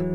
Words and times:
Hallo 0.00 0.08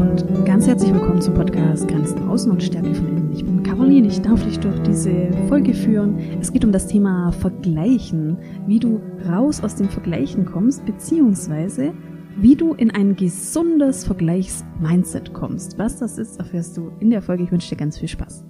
und 0.00 0.46
ganz 0.46 0.66
herzlich 0.66 0.94
willkommen 0.94 1.20
zum 1.20 1.34
Podcast 1.34 1.86
Grenzen 1.88 2.26
außen 2.26 2.50
und 2.50 2.62
Stärke 2.62 2.94
von 2.94 3.06
innen. 3.06 3.32
Ich 3.34 3.44
bin 3.44 3.62
Caroline, 3.62 4.08
ich 4.08 4.22
darf 4.22 4.42
dich 4.42 4.58
durch 4.58 4.80
diese 4.80 5.30
Folge 5.48 5.74
führen. 5.74 6.18
Es 6.40 6.50
geht 6.50 6.64
um 6.64 6.72
das 6.72 6.86
Thema 6.86 7.30
Vergleichen, 7.32 8.38
wie 8.66 8.78
du 8.78 8.98
raus 9.28 9.62
aus 9.62 9.74
dem 9.74 9.90
Vergleichen 9.90 10.46
kommst, 10.46 10.86
beziehungsweise 10.86 11.92
wie 12.38 12.56
du 12.56 12.72
in 12.72 12.90
ein 12.90 13.14
gesundes 13.14 14.06
Vergleichsmindset 14.06 15.34
kommst. 15.34 15.76
Was 15.76 15.98
das 15.98 16.16
ist, 16.16 16.38
erfährst 16.38 16.78
du 16.78 16.92
in 17.00 17.10
der 17.10 17.20
Folge. 17.20 17.42
Ich 17.44 17.52
wünsche 17.52 17.68
dir 17.68 17.76
ganz 17.76 17.98
viel 17.98 18.08
Spaß. 18.08 18.46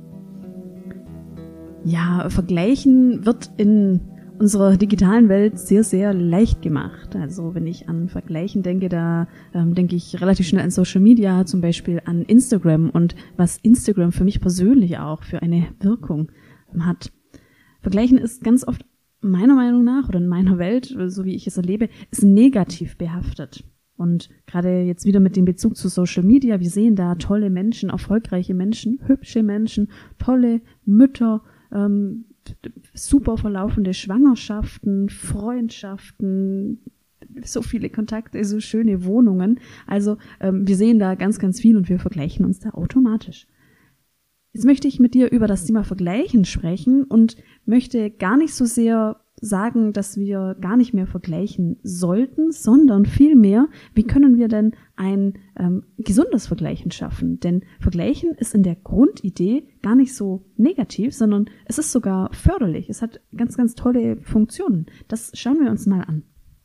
Ja, 1.85 2.29
Vergleichen 2.31 3.27
wird 3.27 3.51
in 3.57 4.01
unserer 4.39 4.77
digitalen 4.77 5.29
Welt 5.29 5.59
sehr, 5.59 5.85
sehr 5.85 6.15
leicht 6.15 6.63
gemacht. 6.63 7.15
Also 7.17 7.55
wenn 7.55 7.67
ich 7.67 7.89
an 7.89 8.09
Vergleichen 8.09 8.63
denke, 8.63 8.89
da 8.89 9.29
ähm, 9.55 9.75
denke 9.75 9.97
ich 9.97 10.21
relativ 10.21 10.47
schnell 10.47 10.63
an 10.63 10.71
Social 10.71 11.01
Media, 11.01 11.45
zum 11.45 11.61
Beispiel 11.61 12.01
an 12.05 12.23
Instagram 12.23 12.91
und 12.91 13.15
was 13.37 13.59
Instagram 13.59 14.13
für 14.13 14.25
mich 14.25 14.41
persönlich 14.41 14.99
auch 14.99 15.23
für 15.23 15.43
eine 15.43 15.69
Wirkung 15.81 16.31
hat. 16.81 17.13
Vergleichen 17.81 18.19
ist 18.19 18.43
ganz 18.43 18.67
oft 18.67 18.85
meiner 19.21 19.55
Meinung 19.55 19.85
nach 19.85 20.09
oder 20.09 20.19
in 20.19 20.29
meiner 20.29 20.59
Welt, 20.59 20.97
so 21.07 21.25
wie 21.25 21.35
ich 21.35 21.47
es 21.47 21.57
erlebe, 21.57 21.89
ist 22.11 22.23
negativ 22.23 22.97
behaftet. 22.97 23.65
Und 23.97 24.31
gerade 24.47 24.83
jetzt 24.83 25.05
wieder 25.05 25.21
mit 25.21 25.37
dem 25.37 25.45
Bezug 25.45 25.77
zu 25.77 25.89
Social 25.89 26.25
Media, 26.25 26.59
wir 26.59 26.71
sehen 26.71 26.97
da 26.97 27.15
tolle 27.15 27.51
Menschen, 27.51 27.91
erfolgreiche 27.91 28.55
Menschen, 28.55 28.99
hübsche 29.07 29.43
Menschen, 29.43 29.89
tolle 30.19 30.61
Mütter, 30.85 31.43
ähm, 31.73 32.27
super 32.95 33.37
verlaufende 33.37 33.95
Schwangerschaften, 33.95 35.09
Freundschaften, 35.09 36.81
so 37.45 37.63
viele 37.63 37.89
Kontakte, 37.91 38.45
so 38.45 38.61
schöne 38.61 39.05
Wohnungen. 39.05 39.61
Also 39.87 40.19
ähm, 40.41 40.67
wir 40.67 40.77
sehen 40.77 40.99
da 40.99 41.15
ganz, 41.15 41.39
ganz 41.39 41.61
viel 41.61 41.77
und 41.77 41.89
wir 41.89 41.99
vergleichen 41.99 42.45
uns 42.45 42.61
da 42.61 42.71
automatisch. 42.71 43.47
Jetzt 44.53 44.67
möchte 44.67 44.87
ich 44.87 45.01
mit 45.01 45.15
dir 45.15 45.31
über 45.31 45.47
das 45.47 45.65
Thema 45.65 45.83
Vergleichen 45.83 46.45
sprechen 46.45 47.05
und 47.05 47.37
möchte 47.65 48.11
gar 48.11 48.37
nicht 48.37 48.55
so 48.55 48.67
sehr 48.67 49.22
sagen, 49.43 49.93
dass 49.93 50.17
wir 50.17 50.57
gar 50.61 50.77
nicht 50.77 50.95
mehr 50.95 51.07
vergleichen 51.07 51.77
sollten, 51.83 52.53
sondern 52.53 53.05
vielmehr, 53.05 53.69
wie 53.95 54.05
können 54.05 54.39
wir 54.39 54.49
denn 54.49 54.73
ein 54.97 55.35
ähm, 55.59 55.83
gesundes 55.99 56.47
Vergleichen 56.47 56.93
schaffen? 56.93 57.41
Denn 57.41 57.65
Vergleichen 57.81 58.31
ist 58.39 58.55
in 58.55 58.63
der 58.63 58.77
Grundidee 58.77 59.65
gar 59.83 59.97
nicht 59.97 60.15
so 60.15 60.47
negativ, 60.57 61.13
sondern 61.13 61.51
es 61.67 61.79
ist 61.79 61.93
sogar 61.93 62.33
förderlich. 62.33 62.89
Es 62.89 63.03
hat 63.03 63.21
ganz, 63.37 63.57
ganz 63.57 63.75
tolle 63.75 64.17
Funktionen. 64.23 64.87
Das 65.09 65.33
schauen 65.35 65.61
wir 65.61 65.71
uns 65.71 65.87
mal 65.87 66.03
an. 66.03 66.23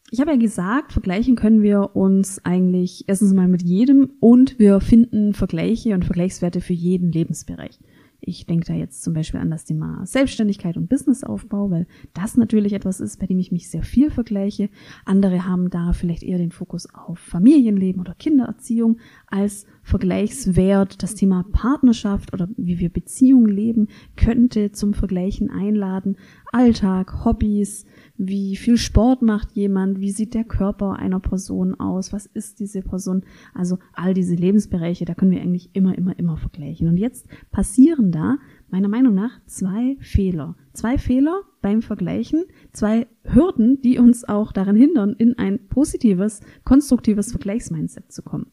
Ich 0.09 0.21
habe 0.21 0.31
ja 0.31 0.37
gesagt, 0.37 0.93
vergleichen 0.93 1.35
können 1.35 1.61
wir 1.61 1.95
uns 1.95 2.39
eigentlich 2.45 3.05
erstens 3.07 3.33
mal 3.33 3.49
mit 3.49 3.63
jedem 3.63 4.11
und 4.21 4.57
wir 4.57 4.79
finden 4.79 5.33
Vergleiche 5.33 5.95
und 5.95 6.05
Vergleichswerte 6.05 6.61
für 6.61 6.73
jeden 6.73 7.11
Lebensbereich. 7.11 7.79
Ich 8.27 8.45
denke 8.45 8.65
da 8.65 8.73
jetzt 8.73 9.03
zum 9.03 9.13
Beispiel 9.13 9.39
an 9.39 9.49
das 9.49 9.63
Thema 9.63 10.05
Selbstständigkeit 10.05 10.75
und 10.75 10.89
Businessaufbau, 10.89 11.71
weil 11.71 11.87
das 12.13 12.35
natürlich 12.35 12.73
etwas 12.73 12.99
ist, 12.99 13.21
bei 13.21 13.25
dem 13.25 13.39
ich 13.39 13.53
mich 13.53 13.69
sehr 13.69 13.83
viel 13.83 14.11
vergleiche. 14.11 14.69
Andere 15.05 15.45
haben 15.45 15.69
da 15.69 15.93
vielleicht 15.93 16.23
eher 16.23 16.37
den 16.37 16.51
Fokus 16.51 16.93
auf 16.93 17.19
Familienleben 17.19 18.01
oder 18.01 18.15
Kindererziehung 18.15 18.97
als 19.27 19.65
Vergleichswert. 19.81 21.01
Das 21.01 21.15
Thema 21.15 21.45
Partnerschaft 21.53 22.33
oder 22.33 22.49
wie 22.57 22.79
wir 22.79 22.89
Beziehungen 22.89 23.47
leben 23.47 23.87
könnte 24.17 24.73
zum 24.73 24.93
Vergleichen 24.93 25.49
einladen. 25.49 26.17
Alltag, 26.57 27.23
Hobbys, 27.23 27.85
wie 28.17 28.55
viel 28.55 28.77
Sport 28.77 29.21
macht 29.21 29.51
jemand, 29.51 29.99
wie 29.99 30.09
sieht 30.09 30.33
der 30.33 30.43
Körper 30.43 30.93
einer 30.93 31.19
Person 31.19 31.79
aus, 31.79 32.11
was 32.11 32.25
ist 32.25 32.59
diese 32.59 32.81
Person. 32.81 33.23
Also 33.53 33.77
all 33.93 34.15
diese 34.15 34.33
Lebensbereiche, 34.33 35.05
da 35.05 35.13
können 35.13 35.29
wir 35.29 35.39
eigentlich 35.39 35.69
immer, 35.73 35.95
immer, 35.95 36.17
immer 36.17 36.35
vergleichen. 36.35 36.87
Und 36.87 36.97
jetzt 36.97 37.27
passieren 37.51 38.11
da 38.11 38.39
meiner 38.69 38.87
Meinung 38.87 39.13
nach 39.13 39.39
zwei 39.45 39.97
Fehler. 39.99 40.55
Zwei 40.73 40.97
Fehler 40.97 41.43
beim 41.61 41.83
Vergleichen, 41.83 42.45
zwei 42.73 43.05
Hürden, 43.21 43.79
die 43.83 43.99
uns 43.99 44.23
auch 44.27 44.51
daran 44.51 44.75
hindern, 44.75 45.13
in 45.15 45.37
ein 45.37 45.67
positives, 45.69 46.41
konstruktives 46.63 47.29
Vergleichsmindset 47.29 48.11
zu 48.11 48.23
kommen. 48.23 48.47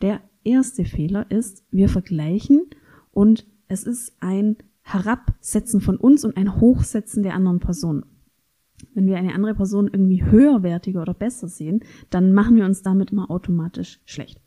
Der 0.00 0.22
erste 0.42 0.86
Fehler 0.86 1.30
ist, 1.30 1.66
wir 1.70 1.90
vergleichen 1.90 2.62
und 3.10 3.46
es 3.68 3.84
ist 3.84 4.16
ein 4.20 4.56
Herabsetzen 4.92 5.80
von 5.80 5.96
uns 5.96 6.24
und 6.24 6.36
ein 6.36 6.60
Hochsetzen 6.60 7.22
der 7.22 7.34
anderen 7.34 7.60
Person 7.60 8.04
wenn 8.94 9.06
wir 9.06 9.16
eine 9.16 9.34
andere 9.34 9.54
Person 9.54 9.88
irgendwie 9.92 10.24
höherwertiger 10.24 11.02
oder 11.02 11.14
besser 11.14 11.48
sehen, 11.48 11.80
dann 12.10 12.32
machen 12.32 12.56
wir 12.56 12.64
uns 12.64 12.82
damit 12.82 13.10
immer 13.10 13.30
automatisch 13.30 14.00
schlecht. 14.04 14.40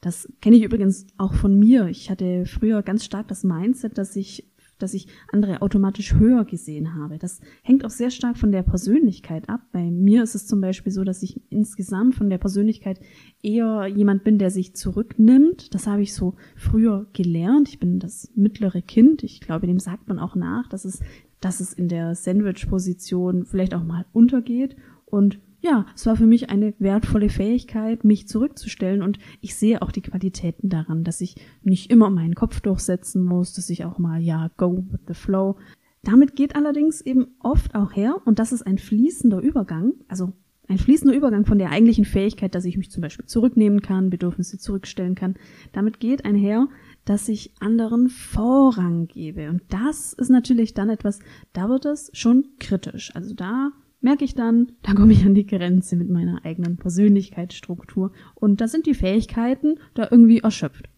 Das 0.00 0.28
kenne 0.40 0.56
ich 0.56 0.62
übrigens 0.62 1.06
auch 1.16 1.34
von 1.34 1.58
mir. 1.58 1.86
Ich 1.88 2.10
hatte 2.10 2.44
früher 2.46 2.82
ganz 2.82 3.04
stark 3.04 3.28
das 3.28 3.44
Mindset, 3.44 3.98
dass 3.98 4.14
ich, 4.16 4.48
dass 4.78 4.94
ich 4.94 5.08
andere 5.32 5.62
automatisch 5.62 6.14
höher 6.14 6.44
gesehen 6.44 6.94
habe. 6.94 7.18
Das 7.18 7.40
hängt 7.62 7.84
auch 7.84 7.90
sehr 7.90 8.10
stark 8.10 8.38
von 8.38 8.52
der 8.52 8.62
Persönlichkeit 8.62 9.48
ab. 9.48 9.60
Bei 9.72 9.90
mir 9.90 10.22
ist 10.22 10.34
es 10.34 10.46
zum 10.46 10.60
Beispiel 10.60 10.92
so, 10.92 11.04
dass 11.04 11.22
ich 11.22 11.40
insgesamt 11.50 12.14
von 12.14 12.30
der 12.30 12.38
Persönlichkeit 12.38 13.00
eher 13.42 13.86
jemand 13.86 14.24
bin, 14.24 14.38
der 14.38 14.50
sich 14.50 14.74
zurücknimmt. 14.74 15.74
Das 15.74 15.86
habe 15.86 16.02
ich 16.02 16.14
so 16.14 16.34
früher 16.56 17.06
gelernt. 17.12 17.68
Ich 17.68 17.78
bin 17.78 17.98
das 17.98 18.30
mittlere 18.34 18.82
Kind. 18.82 19.22
Ich 19.22 19.40
glaube, 19.40 19.66
dem 19.66 19.78
sagt 19.78 20.08
man 20.08 20.18
auch 20.18 20.34
nach, 20.34 20.68
dass 20.68 20.84
es 20.84 21.00
dass 21.40 21.60
es 21.60 21.72
in 21.72 21.88
der 21.88 22.14
Sandwich-Position 22.14 23.44
vielleicht 23.44 23.74
auch 23.74 23.84
mal 23.84 24.06
untergeht. 24.12 24.76
Und 25.04 25.38
ja, 25.66 25.86
es 25.94 26.06
war 26.06 26.16
für 26.16 26.26
mich 26.26 26.50
eine 26.50 26.74
wertvolle 26.78 27.28
Fähigkeit, 27.28 28.04
mich 28.04 28.28
zurückzustellen. 28.28 29.02
Und 29.02 29.18
ich 29.40 29.56
sehe 29.56 29.82
auch 29.82 29.90
die 29.90 30.02
Qualitäten 30.02 30.68
daran, 30.68 31.04
dass 31.04 31.20
ich 31.20 31.34
nicht 31.62 31.90
immer 31.90 32.10
meinen 32.10 32.34
Kopf 32.34 32.60
durchsetzen 32.60 33.22
muss, 33.22 33.52
dass 33.52 33.68
ich 33.70 33.84
auch 33.84 33.98
mal, 33.98 34.20
ja, 34.20 34.50
go 34.56 34.84
with 34.90 35.00
the 35.08 35.14
flow. 35.14 35.56
Damit 36.02 36.36
geht 36.36 36.54
allerdings 36.54 37.00
eben 37.00 37.26
oft 37.40 37.74
auch 37.74 37.94
her, 37.94 38.16
und 38.24 38.38
das 38.38 38.52
ist 38.52 38.62
ein 38.62 38.78
fließender 38.78 39.40
Übergang, 39.40 39.94
also 40.06 40.32
ein 40.68 40.78
fließender 40.78 41.14
Übergang 41.14 41.44
von 41.46 41.58
der 41.58 41.70
eigentlichen 41.70 42.04
Fähigkeit, 42.04 42.54
dass 42.54 42.64
ich 42.64 42.76
mich 42.76 42.90
zum 42.90 43.00
Beispiel 43.00 43.26
zurücknehmen 43.26 43.82
kann, 43.82 44.10
Bedürfnisse 44.10 44.58
zurückstellen 44.58 45.14
kann. 45.14 45.34
Damit 45.72 46.00
geht 46.00 46.24
einher, 46.24 46.68
dass 47.04 47.28
ich 47.28 47.52
anderen 47.60 48.08
Vorrang 48.08 49.06
gebe. 49.06 49.48
Und 49.48 49.62
das 49.68 50.12
ist 50.12 50.28
natürlich 50.28 50.74
dann 50.74 50.90
etwas, 50.90 51.20
da 51.52 51.68
wird 51.68 51.86
es 51.86 52.10
schon 52.14 52.48
kritisch. 52.58 53.14
Also 53.14 53.34
da 53.34 53.70
merke 54.00 54.24
ich 54.24 54.34
dann, 54.34 54.72
da 54.82 54.94
komme 54.94 55.12
ich 55.12 55.24
an 55.24 55.34
die 55.34 55.46
Grenze 55.46 55.96
mit 55.96 56.10
meiner 56.10 56.44
eigenen 56.44 56.76
Persönlichkeitsstruktur. 56.76 58.12
Und 58.34 58.60
da 58.60 58.68
sind 58.68 58.86
die 58.86 58.94
Fähigkeiten 58.94 59.78
da 59.94 60.08
irgendwie 60.10 60.40
erschöpft. 60.40 60.88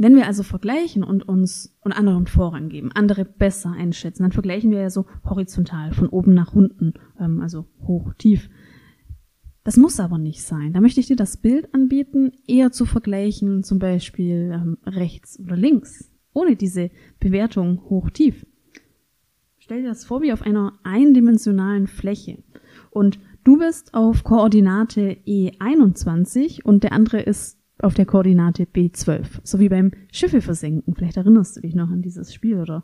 Wenn 0.00 0.14
wir 0.14 0.26
also 0.26 0.44
vergleichen 0.44 1.02
und 1.02 1.28
uns 1.28 1.76
und 1.82 1.92
anderen 1.92 2.28
Vorrang 2.28 2.68
geben, 2.68 2.92
andere 2.92 3.24
besser 3.24 3.72
einschätzen, 3.72 4.22
dann 4.22 4.30
vergleichen 4.32 4.70
wir 4.70 4.80
ja 4.80 4.90
so 4.90 5.06
horizontal, 5.24 5.92
von 5.92 6.08
oben 6.08 6.34
nach 6.34 6.52
unten, 6.52 6.94
ähm, 7.18 7.40
also 7.40 7.66
hoch, 7.82 8.14
tief. 8.14 8.48
Das 9.64 9.76
muss 9.76 9.98
aber 9.98 10.16
nicht 10.16 10.42
sein. 10.42 10.72
Da 10.72 10.80
möchte 10.80 11.00
ich 11.00 11.08
dir 11.08 11.16
das 11.16 11.36
Bild 11.36 11.74
anbieten, 11.74 12.30
eher 12.46 12.70
zu 12.70 12.86
vergleichen, 12.86 13.64
zum 13.64 13.80
Beispiel 13.80 14.52
ähm, 14.54 14.78
rechts 14.86 15.38
oder 15.40 15.56
links, 15.56 16.10
ohne 16.32 16.54
diese 16.54 16.90
Bewertung 17.18 17.82
hoch-tief. 17.90 18.46
Stell 19.68 19.82
dir 19.82 19.88
das 19.88 20.06
vor 20.06 20.22
wie 20.22 20.32
auf 20.32 20.40
einer 20.40 20.78
eindimensionalen 20.82 21.88
Fläche. 21.88 22.42
Und 22.88 23.18
du 23.44 23.58
bist 23.58 23.92
auf 23.92 24.24
Koordinate 24.24 25.18
E21 25.26 26.64
und 26.64 26.84
der 26.84 26.94
andere 26.94 27.20
ist 27.20 27.58
auf 27.78 27.92
der 27.92 28.06
Koordinate 28.06 28.62
B12. 28.64 29.26
So 29.42 29.60
wie 29.60 29.68
beim 29.68 29.90
Schiffe 30.10 30.40
versenken. 30.40 30.94
Vielleicht 30.94 31.18
erinnerst 31.18 31.54
du 31.54 31.60
dich 31.60 31.74
noch 31.74 31.90
an 31.90 32.00
dieses 32.00 32.32
Spiel, 32.32 32.60
oder? 32.60 32.82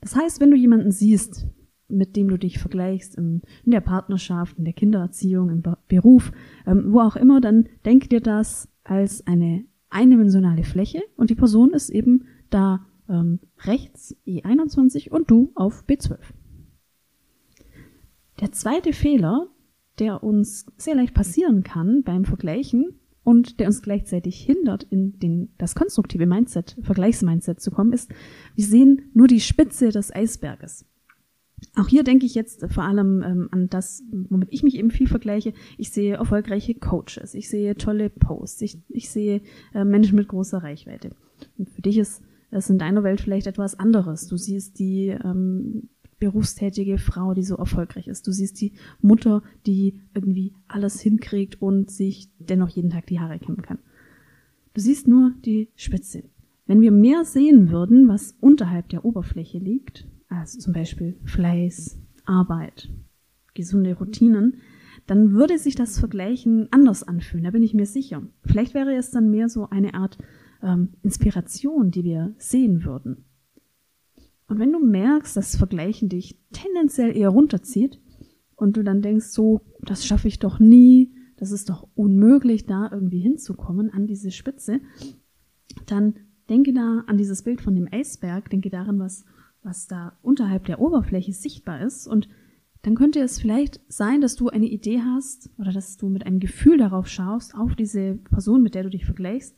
Das 0.00 0.16
heißt, 0.16 0.40
wenn 0.40 0.50
du 0.50 0.56
jemanden 0.56 0.90
siehst, 0.90 1.46
mit 1.88 2.16
dem 2.16 2.28
du 2.28 2.38
dich 2.38 2.58
vergleichst, 2.58 3.18
in, 3.18 3.42
der 3.66 3.82
Partnerschaft, 3.82 4.56
in 4.56 4.64
der 4.64 4.72
Kindererziehung, 4.72 5.50
im 5.50 5.62
Beruf, 5.86 6.32
ähm, 6.66 6.94
wo 6.94 7.00
auch 7.00 7.16
immer, 7.16 7.42
dann 7.42 7.68
denk 7.84 8.08
dir 8.08 8.22
das 8.22 8.70
als 8.84 9.26
eine 9.26 9.66
eindimensionale 9.90 10.64
Fläche 10.64 11.02
und 11.14 11.28
die 11.28 11.34
Person 11.34 11.74
ist 11.74 11.90
eben 11.90 12.24
da 12.48 12.86
ähm, 13.12 13.38
rechts 13.60 14.16
E21 14.26 15.10
und 15.10 15.30
du 15.30 15.52
auf 15.54 15.84
B12. 15.86 16.18
Der 18.40 18.50
zweite 18.50 18.92
Fehler, 18.92 19.48
der 19.98 20.24
uns 20.24 20.66
sehr 20.76 20.96
leicht 20.96 21.14
passieren 21.14 21.62
kann 21.62 22.02
beim 22.02 22.24
Vergleichen 22.24 22.98
und 23.22 23.60
der 23.60 23.68
uns 23.68 23.82
gleichzeitig 23.82 24.40
hindert, 24.40 24.84
in 24.84 25.18
den, 25.20 25.50
das 25.58 25.74
konstruktive 25.74 26.26
Mindset, 26.26 26.76
Vergleichsmindset 26.82 27.60
zu 27.60 27.70
kommen, 27.70 27.92
ist, 27.92 28.10
wir 28.56 28.64
sehen 28.64 29.10
nur 29.14 29.28
die 29.28 29.40
Spitze 29.40 29.90
des 29.90 30.12
Eisberges. 30.12 30.86
Auch 31.76 31.86
hier 31.86 32.02
denke 32.02 32.26
ich 32.26 32.34
jetzt 32.34 32.66
vor 32.72 32.82
allem 32.82 33.22
ähm, 33.22 33.48
an 33.52 33.68
das, 33.68 34.02
womit 34.10 34.48
ich 34.50 34.64
mich 34.64 34.76
eben 34.76 34.90
viel 34.90 35.06
vergleiche. 35.06 35.52
Ich 35.78 35.90
sehe 35.90 36.14
erfolgreiche 36.14 36.74
Coaches, 36.74 37.34
ich 37.34 37.48
sehe 37.48 37.76
tolle 37.76 38.10
Posts, 38.10 38.62
ich, 38.62 38.78
ich 38.88 39.10
sehe 39.10 39.42
äh, 39.72 39.84
Menschen 39.84 40.16
mit 40.16 40.26
großer 40.26 40.58
Reichweite. 40.58 41.10
Und 41.56 41.70
für 41.70 41.82
dich 41.82 41.98
ist 41.98 42.22
ist 42.52 42.70
in 42.70 42.78
deiner 42.78 43.02
Welt 43.02 43.20
vielleicht 43.20 43.46
etwas 43.46 43.78
anderes. 43.78 44.28
Du 44.28 44.36
siehst 44.36 44.78
die 44.78 45.08
ähm, 45.08 45.88
berufstätige 46.18 46.98
Frau, 46.98 47.34
die 47.34 47.42
so 47.42 47.56
erfolgreich 47.56 48.06
ist. 48.06 48.26
Du 48.26 48.32
siehst 48.32 48.60
die 48.60 48.74
Mutter, 49.00 49.42
die 49.66 50.00
irgendwie 50.14 50.54
alles 50.68 51.00
hinkriegt 51.00 51.60
und 51.60 51.90
sich 51.90 52.30
dennoch 52.38 52.68
jeden 52.68 52.90
Tag 52.90 53.06
die 53.06 53.18
Haare 53.18 53.38
kämmen 53.38 53.62
kann. 53.62 53.78
Du 54.74 54.80
siehst 54.80 55.08
nur 55.08 55.32
die 55.44 55.70
Spitze. 55.74 56.22
Wenn 56.66 56.80
wir 56.80 56.92
mehr 56.92 57.24
sehen 57.24 57.70
würden, 57.70 58.08
was 58.08 58.36
unterhalb 58.40 58.88
der 58.90 59.04
Oberfläche 59.04 59.58
liegt, 59.58 60.06
also 60.28 60.58
zum 60.58 60.72
Beispiel 60.72 61.16
Fleiß, 61.24 61.98
Arbeit, 62.24 62.88
gesunde 63.54 63.94
Routinen, 63.94 64.58
dann 65.06 65.32
würde 65.32 65.58
sich 65.58 65.74
das 65.74 65.98
Vergleichen 65.98 66.68
anders 66.70 67.02
anfühlen, 67.02 67.44
da 67.44 67.50
bin 67.50 67.62
ich 67.62 67.74
mir 67.74 67.86
sicher. 67.86 68.22
Vielleicht 68.44 68.74
wäre 68.74 68.94
es 68.94 69.10
dann 69.10 69.30
mehr 69.30 69.48
so 69.48 69.68
eine 69.68 69.94
Art 69.94 70.18
ähm, 70.62 70.90
Inspiration, 71.02 71.90
die 71.90 72.04
wir 72.04 72.34
sehen 72.38 72.84
würden. 72.84 73.24
Und 74.48 74.58
wenn 74.58 74.72
du 74.72 74.78
merkst, 74.78 75.36
dass 75.36 75.56
Vergleichen 75.56 76.08
dich 76.08 76.38
tendenziell 76.52 77.16
eher 77.16 77.30
runterzieht 77.30 78.00
und 78.54 78.76
du 78.76 78.82
dann 78.82 79.02
denkst, 79.02 79.26
so, 79.26 79.62
das 79.80 80.06
schaffe 80.06 80.28
ich 80.28 80.38
doch 80.38 80.58
nie, 80.58 81.12
das 81.36 81.52
ist 81.52 81.70
doch 81.70 81.88
unmöglich, 81.94 82.66
da 82.66 82.88
irgendwie 82.92 83.20
hinzukommen 83.20 83.90
an 83.90 84.06
diese 84.06 84.30
Spitze, 84.30 84.80
dann 85.86 86.14
denke 86.48 86.72
da 86.72 87.04
an 87.06 87.16
dieses 87.16 87.42
Bild 87.42 87.60
von 87.60 87.74
dem 87.74 87.88
Eisberg, 87.90 88.50
denke 88.50 88.68
daran, 88.68 88.98
was, 88.98 89.24
was 89.62 89.86
da 89.86 90.18
unterhalb 90.22 90.66
der 90.66 90.80
Oberfläche 90.80 91.32
sichtbar 91.32 91.80
ist 91.80 92.06
und 92.06 92.28
dann 92.82 92.96
könnte 92.96 93.20
es 93.20 93.40
vielleicht 93.40 93.80
sein, 93.88 94.20
dass 94.20 94.34
du 94.34 94.48
eine 94.48 94.66
Idee 94.66 95.00
hast 95.00 95.50
oder 95.56 95.72
dass 95.72 95.96
du 95.96 96.08
mit 96.08 96.26
einem 96.26 96.40
Gefühl 96.40 96.78
darauf 96.78 97.06
schaust, 97.06 97.54
auf 97.54 97.76
diese 97.76 98.16
Person, 98.16 98.62
mit 98.62 98.74
der 98.74 98.82
du 98.82 98.90
dich 98.90 99.04
vergleichst. 99.04 99.56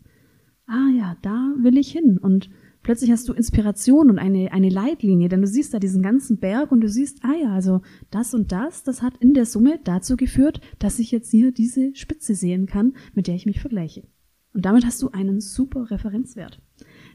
Ah 0.66 0.88
ja, 0.96 1.16
da 1.22 1.54
will 1.58 1.76
ich 1.76 1.92
hin. 1.92 2.18
Und 2.18 2.50
plötzlich 2.82 3.10
hast 3.10 3.28
du 3.28 3.32
Inspiration 3.32 4.10
und 4.10 4.18
eine, 4.18 4.52
eine 4.52 4.68
Leitlinie, 4.68 5.28
denn 5.28 5.42
du 5.42 5.46
siehst 5.46 5.74
da 5.74 5.78
diesen 5.78 6.02
ganzen 6.02 6.38
Berg 6.38 6.72
und 6.72 6.80
du 6.80 6.88
siehst, 6.88 7.24
ah 7.24 7.34
ja, 7.34 7.52
also 7.52 7.82
das 8.10 8.34
und 8.34 8.52
das, 8.52 8.82
das 8.82 9.02
hat 9.02 9.16
in 9.18 9.34
der 9.34 9.46
Summe 9.46 9.80
dazu 9.84 10.16
geführt, 10.16 10.60
dass 10.78 10.98
ich 10.98 11.10
jetzt 11.10 11.30
hier 11.30 11.52
diese 11.52 11.94
Spitze 11.94 12.34
sehen 12.34 12.66
kann, 12.66 12.94
mit 13.14 13.26
der 13.26 13.34
ich 13.34 13.46
mich 13.46 13.60
vergleiche. 13.60 14.06
Und 14.52 14.64
damit 14.64 14.86
hast 14.86 15.02
du 15.02 15.10
einen 15.10 15.40
super 15.40 15.90
Referenzwert. 15.90 16.62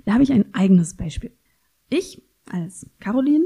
Da 0.05 0.13
habe 0.13 0.23
ich 0.23 0.31
ein 0.31 0.53
eigenes 0.53 0.95
Beispiel. 0.95 1.31
Ich 1.89 2.21
als 2.45 2.89
Caroline, 2.99 3.45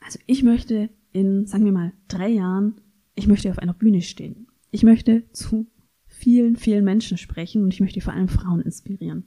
also 0.00 0.18
ich 0.26 0.42
möchte 0.42 0.90
in, 1.12 1.46
sagen 1.46 1.64
wir 1.64 1.72
mal, 1.72 1.92
drei 2.08 2.28
Jahren, 2.28 2.80
ich 3.14 3.26
möchte 3.26 3.50
auf 3.50 3.58
einer 3.58 3.74
Bühne 3.74 4.02
stehen. 4.02 4.48
Ich 4.70 4.82
möchte 4.82 5.30
zu 5.32 5.66
vielen, 6.16 6.56
vielen 6.56 6.84
Menschen 6.84 7.18
sprechen 7.18 7.62
und 7.62 7.74
ich 7.74 7.80
möchte 7.80 8.00
vor 8.00 8.14
allem 8.14 8.28
Frauen 8.28 8.60
inspirieren. 8.60 9.24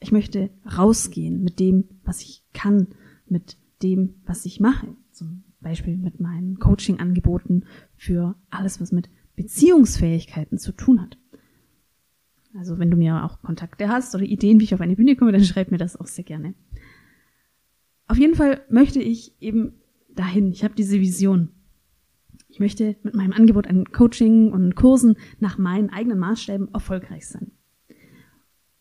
Ich 0.00 0.12
möchte 0.12 0.50
rausgehen 0.76 1.42
mit 1.42 1.58
dem, 1.58 1.84
was 2.04 2.22
ich 2.22 2.44
kann, 2.52 2.88
mit 3.26 3.56
dem, 3.82 4.14
was 4.26 4.44
ich 4.44 4.60
mache. 4.60 4.88
Zum 5.12 5.44
Beispiel 5.60 5.96
mit 5.96 6.20
meinen 6.20 6.58
Coaching-Angeboten 6.58 7.64
für 7.96 8.36
alles, 8.50 8.80
was 8.80 8.92
mit 8.92 9.08
Beziehungsfähigkeiten 9.36 10.58
zu 10.58 10.72
tun 10.72 11.00
hat. 11.00 11.18
Also 12.54 12.78
wenn 12.78 12.90
du 12.90 12.96
mir 12.96 13.24
auch 13.24 13.40
Kontakte 13.42 13.88
hast 13.88 14.14
oder 14.14 14.24
Ideen, 14.24 14.60
wie 14.60 14.64
ich 14.64 14.74
auf 14.74 14.80
eine 14.80 14.96
Bühne 14.96 15.16
komme, 15.16 15.32
dann 15.32 15.44
schreib 15.44 15.70
mir 15.70 15.78
das 15.78 15.96
auch 15.96 16.06
sehr 16.06 16.24
gerne. 16.24 16.54
Auf 18.06 18.18
jeden 18.18 18.34
Fall 18.34 18.62
möchte 18.68 19.00
ich 19.00 19.40
eben 19.40 19.74
dahin. 20.14 20.50
Ich 20.50 20.64
habe 20.64 20.74
diese 20.74 21.00
Vision. 21.00 21.50
Ich 22.50 22.60
möchte 22.60 22.96
mit 23.02 23.14
meinem 23.14 23.32
Angebot 23.32 23.66
an 23.66 23.84
Coaching 23.92 24.52
und 24.52 24.74
Kursen 24.74 25.16
nach 25.38 25.58
meinen 25.58 25.90
eigenen 25.90 26.18
Maßstäben 26.18 26.74
erfolgreich 26.74 27.28
sein. 27.28 27.52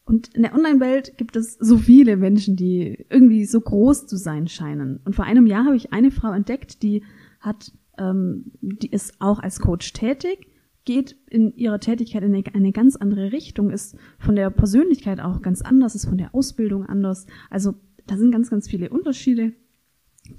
Und 0.10 0.34
in 0.34 0.42
der 0.42 0.56
Online-Welt 0.56 1.18
gibt 1.18 1.36
es 1.36 1.54
so 1.54 1.78
viele 1.78 2.18
Menschen, 2.18 2.56
die 2.56 3.06
irgendwie 3.12 3.46
so 3.46 3.62
groß 3.62 4.08
zu 4.08 4.18
sein 4.18 4.48
scheinen. 4.48 5.00
Und 5.06 5.16
vor 5.16 5.26
einem 5.26 5.46
Jahr 5.46 5.66
habe 5.66 5.76
ich 5.76 5.94
eine 5.94 6.10
Frau 6.10 6.32
entdeckt, 6.32 6.82
die 6.82 7.04
hat, 7.40 7.72
ähm, 8.00 8.46
die 8.60 8.90
ist 8.90 9.22
auch 9.22 9.38
als 9.38 9.60
Coach 9.60 9.94
tätig, 9.94 10.48
geht 10.84 11.16
in 11.30 11.56
ihrer 11.56 11.80
Tätigkeit 11.80 12.24
in 12.24 12.34
eine, 12.34 12.44
eine 12.56 12.72
ganz 12.72 12.96
andere 12.96 13.32
Richtung, 13.32 13.70
ist 13.70 13.96
von 14.18 14.36
der 14.36 14.50
Persönlichkeit 14.50 15.20
auch 15.20 15.44
ganz 15.44 15.62
anders, 15.62 15.94
ist 15.94 16.08
von 16.08 16.18
der 16.18 16.34
Ausbildung 16.34 16.88
anders. 16.88 17.28
Also 17.52 17.76
da 18.08 18.18
sind 18.18 18.32
ganz, 18.32 18.50
ganz 18.50 18.68
viele 18.68 18.90
Unterschiede. 18.90 19.54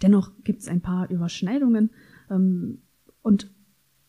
Dennoch 0.03 0.33
gibt 0.43 0.63
es 0.63 0.69
ein 0.69 0.81
paar 0.81 1.09
Überschneidungen. 1.11 1.91
Ähm, 2.29 2.83
und 3.23 3.53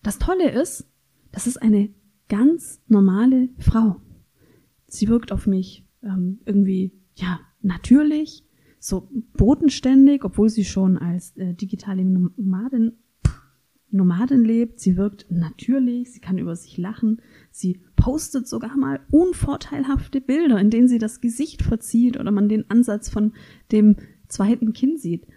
das 0.04 0.20
Tolle 0.20 0.50
ist, 0.50 0.88
das 1.32 1.48
ist 1.48 1.62
eine 1.62 1.94
ganz 2.28 2.82
normale 2.88 3.50
Frau. 3.60 4.02
Sie 4.88 5.08
wirkt 5.08 5.32
auf 5.32 5.48
mich 5.48 5.86
ähm, 6.04 6.40
irgendwie, 6.46 6.92
ja, 7.16 7.40
natürlich, 7.62 8.46
so 8.80 9.10
bodenständig, 9.38 10.24
obwohl 10.24 10.50
sie 10.50 10.66
schon 10.66 10.98
als 10.98 11.38
äh, 11.38 11.54
digitale 11.54 12.04
Nomadin, 12.04 12.94
Nomadin 13.92 14.44
lebt. 14.44 14.80
Sie 14.80 14.98
wirkt 14.98 15.28
natürlich, 15.30 16.14
sie 16.14 16.20
kann 16.20 16.40
über 16.40 16.56
sich 16.56 16.78
lachen. 16.78 17.22
Sie 17.52 17.82
postet 17.96 18.48
sogar 18.48 18.76
mal 18.76 19.02
unvorteilhafte 19.12 20.20
Bilder, 20.20 20.58
in 20.60 20.72
denen 20.72 20.88
sie 20.88 20.98
das 20.98 21.22
Gesicht 21.22 21.62
verzieht 21.62 22.20
oder 22.20 22.32
man 22.32 22.50
den 22.50 22.70
Ansatz 22.72 23.10
von 23.10 23.34
dem 23.72 23.98
zweiten 24.28 24.74
Kind 24.74 25.00
sieht. 25.00 25.28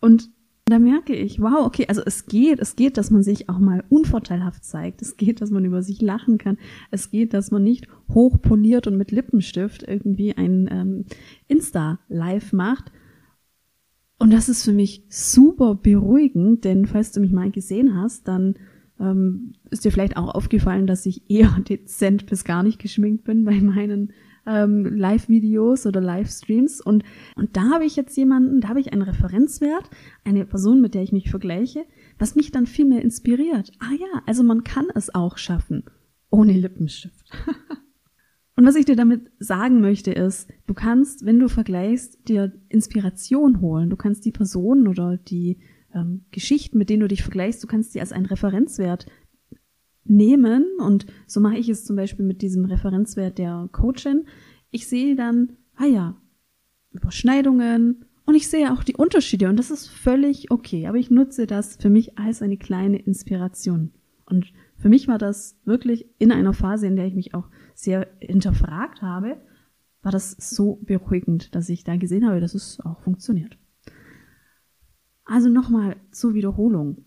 Und 0.00 0.30
da 0.66 0.78
merke 0.78 1.14
ich, 1.14 1.40
wow, 1.40 1.66
okay, 1.66 1.86
also 1.88 2.02
es 2.04 2.24
geht, 2.24 2.58
es 2.58 2.74
geht, 2.74 2.96
dass 2.96 3.10
man 3.10 3.22
sich 3.22 3.50
auch 3.50 3.58
mal 3.58 3.84
unvorteilhaft 3.90 4.64
zeigt. 4.64 5.02
Es 5.02 5.18
geht, 5.18 5.42
dass 5.42 5.50
man 5.50 5.64
über 5.66 5.82
sich 5.82 6.00
lachen 6.00 6.38
kann. 6.38 6.56
Es 6.90 7.10
geht, 7.10 7.34
dass 7.34 7.50
man 7.50 7.62
nicht 7.62 7.86
hochpoliert 8.12 8.86
und 8.86 8.96
mit 8.96 9.10
Lippenstift 9.10 9.82
irgendwie 9.82 10.34
ein 10.34 10.68
ähm, 10.70 11.04
Insta-Live 11.48 12.54
macht. 12.54 12.90
Und 14.18 14.32
das 14.32 14.48
ist 14.48 14.64
für 14.64 14.72
mich 14.72 15.04
super 15.10 15.74
beruhigend, 15.74 16.64
denn 16.64 16.86
falls 16.86 17.12
du 17.12 17.20
mich 17.20 17.32
mal 17.32 17.50
gesehen 17.50 18.00
hast, 18.00 18.26
dann 18.26 18.54
ähm, 18.98 19.52
ist 19.70 19.84
dir 19.84 19.92
vielleicht 19.92 20.16
auch 20.16 20.34
aufgefallen, 20.34 20.86
dass 20.86 21.04
ich 21.04 21.28
eher 21.28 21.50
dezent 21.68 22.24
bis 22.24 22.42
gar 22.44 22.62
nicht 22.62 22.78
geschminkt 22.78 23.24
bin 23.24 23.44
bei 23.44 23.60
meinen 23.60 24.14
ähm, 24.46 24.84
Live-Videos 24.84 25.86
oder 25.86 26.00
Livestreams. 26.00 26.80
Und, 26.80 27.04
und 27.36 27.56
da 27.56 27.70
habe 27.70 27.84
ich 27.84 27.96
jetzt 27.96 28.16
jemanden, 28.16 28.60
da 28.60 28.68
habe 28.68 28.80
ich 28.80 28.92
einen 28.92 29.02
Referenzwert, 29.02 29.88
eine 30.24 30.44
Person, 30.44 30.80
mit 30.80 30.94
der 30.94 31.02
ich 31.02 31.12
mich 31.12 31.30
vergleiche, 31.30 31.84
was 32.18 32.34
mich 32.34 32.52
dann 32.52 32.66
viel 32.66 32.84
mehr 32.84 33.02
inspiriert. 33.02 33.72
Ah 33.78 33.94
ja, 33.98 34.22
also 34.26 34.42
man 34.42 34.64
kann 34.64 34.86
es 34.94 35.14
auch 35.14 35.38
schaffen, 35.38 35.84
ohne 36.30 36.52
Lippenstift. 36.52 37.30
und 38.56 38.66
was 38.66 38.76
ich 38.76 38.84
dir 38.84 38.96
damit 38.96 39.30
sagen 39.38 39.80
möchte 39.80 40.12
ist, 40.12 40.50
du 40.66 40.74
kannst, 40.74 41.24
wenn 41.24 41.38
du 41.38 41.48
vergleichst, 41.48 42.28
dir 42.28 42.52
Inspiration 42.68 43.60
holen. 43.60 43.90
Du 43.90 43.96
kannst 43.96 44.24
die 44.24 44.32
Personen 44.32 44.88
oder 44.88 45.16
die 45.16 45.58
ähm, 45.94 46.24
Geschichten, 46.30 46.78
mit 46.78 46.90
denen 46.90 47.00
du 47.00 47.08
dich 47.08 47.22
vergleichst, 47.22 47.62
du 47.62 47.66
kannst 47.66 47.92
sie 47.92 48.00
als 48.00 48.12
einen 48.12 48.26
Referenzwert 48.26 49.06
nehmen 50.04 50.66
und 50.78 51.06
so 51.26 51.40
mache 51.40 51.56
ich 51.56 51.68
es 51.68 51.84
zum 51.84 51.96
Beispiel 51.96 52.24
mit 52.24 52.42
diesem 52.42 52.64
Referenzwert 52.64 53.38
der 53.38 53.68
Coachin. 53.72 54.26
Ich 54.70 54.86
sehe 54.86 55.16
dann, 55.16 55.56
ah 55.76 55.86
ja, 55.86 56.16
Überschneidungen 56.92 58.04
und 58.26 58.34
ich 58.34 58.48
sehe 58.48 58.72
auch 58.72 58.84
die 58.84 58.96
Unterschiede 58.96 59.48
und 59.48 59.58
das 59.58 59.70
ist 59.70 59.88
völlig 59.88 60.50
okay, 60.50 60.86
aber 60.86 60.98
ich 60.98 61.10
nutze 61.10 61.46
das 61.46 61.76
für 61.76 61.90
mich 61.90 62.18
als 62.18 62.42
eine 62.42 62.56
kleine 62.56 62.98
Inspiration. 62.98 63.92
Und 64.26 64.52
für 64.76 64.88
mich 64.88 65.08
war 65.08 65.18
das 65.18 65.58
wirklich 65.64 66.06
in 66.18 66.32
einer 66.32 66.54
Phase, 66.54 66.86
in 66.86 66.96
der 66.96 67.06
ich 67.06 67.14
mich 67.14 67.34
auch 67.34 67.48
sehr 67.74 68.08
hinterfragt 68.20 69.02
habe, 69.02 69.36
war 70.02 70.12
das 70.12 70.32
so 70.32 70.76
beruhigend, 70.82 71.54
dass 71.54 71.68
ich 71.68 71.84
da 71.84 71.96
gesehen 71.96 72.26
habe, 72.26 72.40
dass 72.40 72.54
es 72.54 72.78
auch 72.80 73.00
funktioniert. 73.00 73.58
Also 75.24 75.48
nochmal 75.48 75.96
zur 76.10 76.34
Wiederholung. 76.34 77.04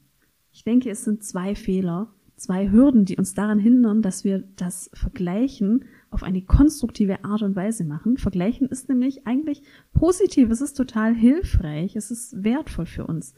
Ich 0.52 0.64
denke, 0.64 0.90
es 0.90 1.04
sind 1.04 1.24
zwei 1.24 1.54
Fehler, 1.54 2.14
zwei 2.38 2.72
Hürden, 2.72 3.04
die 3.04 3.18
uns 3.18 3.34
daran 3.34 3.60
hindern, 3.60 4.02
dass 4.02 4.24
wir 4.24 4.44
das 4.56 4.90
Vergleichen 4.94 5.86
auf 6.12 6.24
eine 6.24 6.44
konstruktive 6.44 7.26
Art 7.26 7.42
und 7.42 7.56
Weise 7.56 7.84
machen. 7.84 8.18
Vergleichen 8.18 8.70
ist 8.70 8.88
nämlich 8.90 9.28
eigentlich 9.28 9.64
positiv, 9.94 10.50
es 10.52 10.62
ist 10.62 10.74
total 10.74 11.14
hilfreich, 11.14 11.96
es 11.96 12.12
ist 12.12 12.44
wertvoll 12.44 12.86
für 12.86 13.06
uns. 13.06 13.34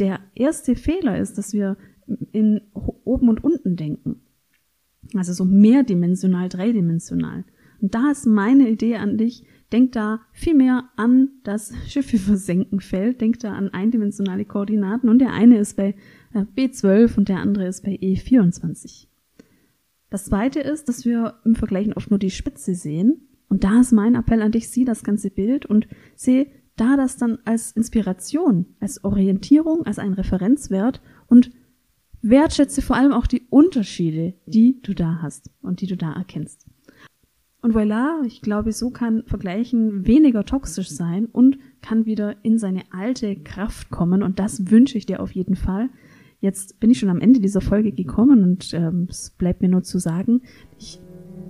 Der 0.00 0.18
erste 0.34 0.74
Fehler 0.74 1.18
ist, 1.18 1.38
dass 1.38 1.52
wir 1.52 1.76
in 2.32 2.60
oben 2.74 3.28
und 3.28 3.42
unten 3.44 3.76
denken. 3.76 4.20
Also 5.14 5.32
so 5.32 5.44
mehrdimensional, 5.44 6.48
dreidimensional. 6.48 7.44
Und 7.80 7.94
da 7.94 8.10
ist 8.10 8.26
meine 8.26 8.68
Idee 8.68 8.96
an 8.96 9.16
dich, 9.16 9.44
denk 9.72 9.92
da 9.92 10.20
viel 10.32 10.54
mehr 10.54 10.88
an 10.96 11.30
das 11.44 11.72
Schiffe 11.86 12.18
versenken 12.18 12.80
Feld, 12.80 13.20
denk 13.20 13.38
da 13.38 13.52
an 13.52 13.68
eindimensionale 13.70 14.44
Koordinaten 14.44 15.08
und 15.08 15.20
der 15.20 15.32
eine 15.32 15.58
ist 15.58 15.76
bei 15.76 15.94
B12 16.34 17.16
und 17.16 17.28
der 17.28 17.38
andere 17.38 17.66
ist 17.66 17.84
bei 17.84 17.92
E24. 17.96 19.06
Das 20.10 20.24
zweite 20.24 20.60
ist, 20.60 20.88
dass 20.88 21.04
wir 21.04 21.34
im 21.44 21.54
Vergleichen 21.54 21.92
oft 21.92 22.10
nur 22.10 22.18
die 22.18 22.30
Spitze 22.30 22.74
sehen. 22.74 23.28
Und 23.48 23.64
da 23.64 23.80
ist 23.80 23.92
mein 23.92 24.14
Appell 24.14 24.42
an 24.42 24.52
dich, 24.52 24.68
sieh 24.68 24.84
das 24.84 25.02
ganze 25.02 25.30
Bild 25.30 25.66
und 25.66 25.88
seh 26.14 26.50
da 26.76 26.96
das 26.96 27.16
dann 27.16 27.38
als 27.44 27.72
Inspiration, 27.72 28.66
als 28.80 29.04
Orientierung, 29.04 29.84
als 29.84 29.98
ein 29.98 30.12
Referenzwert 30.12 31.00
und 31.26 31.50
wertschätze 32.22 32.82
vor 32.82 32.96
allem 32.96 33.12
auch 33.12 33.26
die 33.26 33.46
Unterschiede, 33.50 34.34
die 34.46 34.80
du 34.82 34.94
da 34.94 35.20
hast 35.22 35.50
und 35.62 35.80
die 35.80 35.86
du 35.86 35.96
da 35.96 36.12
erkennst. 36.12 36.66
Und 37.60 37.74
voilà, 37.74 38.22
ich 38.24 38.40
glaube, 38.40 38.72
so 38.72 38.90
kann 38.90 39.24
Vergleichen 39.26 40.06
weniger 40.06 40.44
toxisch 40.44 40.90
sein 40.90 41.26
und 41.26 41.58
kann 41.82 42.06
wieder 42.06 42.36
in 42.44 42.58
seine 42.58 42.82
alte 42.92 43.34
Kraft 43.36 43.90
kommen. 43.90 44.22
Und 44.22 44.38
das 44.38 44.70
wünsche 44.70 44.96
ich 44.96 45.06
dir 45.06 45.20
auf 45.20 45.32
jeden 45.32 45.56
Fall. 45.56 45.90
Jetzt 46.40 46.78
bin 46.78 46.90
ich 46.90 46.98
schon 47.00 47.08
am 47.08 47.20
Ende 47.20 47.40
dieser 47.40 47.60
Folge 47.60 47.90
gekommen 47.90 48.44
und 48.44 48.72
ähm, 48.72 49.08
es 49.10 49.30
bleibt 49.30 49.60
mir 49.60 49.68
nur 49.68 49.82
zu 49.82 49.98
sagen, 49.98 50.42
ich 50.78 51.00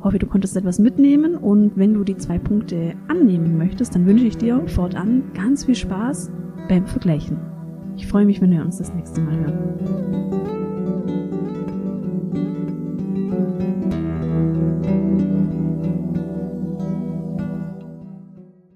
hoffe, 0.01 0.19
du 0.19 0.27
konntest 0.27 0.57
etwas 0.57 0.79
mitnehmen 0.79 1.35
und 1.35 1.77
wenn 1.77 1.93
du 1.93 2.05
die 2.05 2.17
zwei 2.17 2.39
Punkte 2.39 2.95
annehmen 3.07 3.59
möchtest, 3.59 3.95
dann 3.95 4.07
wünsche 4.07 4.25
ich 4.25 4.39
dir 4.39 4.67
fortan 4.67 5.25
ganz 5.35 5.67
viel 5.67 5.75
Spaß 5.75 6.31
beim 6.69 6.87
Vergleichen. 6.87 7.39
Ich 7.97 8.07
freue 8.07 8.25
mich, 8.25 8.41
wenn 8.41 8.51
wir 8.51 8.65
uns 8.65 8.79
das 8.79 8.95
nächste 8.95 9.21
Mal 9.21 9.39
hören. 9.39 10.28